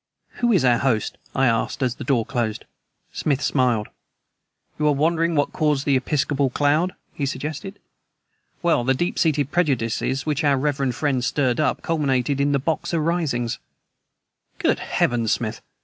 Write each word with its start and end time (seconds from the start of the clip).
"Who 0.39 0.51
is 0.51 0.65
our 0.65 0.79
host?" 0.79 1.19
I 1.35 1.45
asked, 1.45 1.83
as 1.83 1.93
the 1.93 2.03
door 2.03 2.25
closed. 2.25 2.65
Smith 3.13 3.39
smiled. 3.43 3.87
"You 4.79 4.87
are 4.87 4.93
wondering 4.93 5.35
what 5.35 5.53
caused 5.53 5.85
the 5.85 5.95
'episcopal 5.95 6.49
cloud?'" 6.49 6.95
he 7.13 7.27
suggested. 7.27 7.77
"Well, 8.63 8.83
the 8.83 8.95
deep 8.95 9.19
seated 9.19 9.51
prejudices 9.51 10.25
which 10.25 10.43
our 10.43 10.57
reverend 10.57 10.95
friend 10.95 11.23
stirred 11.23 11.59
up 11.59 11.83
culminated 11.83 12.41
in 12.41 12.51
the 12.51 12.57
Boxer 12.57 12.99
Risings." 12.99 13.59
"Good 14.57 14.79
heavens, 14.79 15.33
Smith!" 15.33 15.61